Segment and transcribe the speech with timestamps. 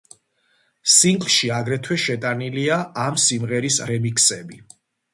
[0.93, 4.63] სინგლში აგრეთვე შეტანილია ამ სიმღერის რემიქსები.